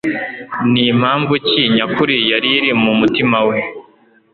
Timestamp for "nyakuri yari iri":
1.75-2.71